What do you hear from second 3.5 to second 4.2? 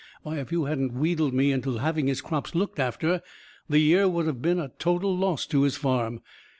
the year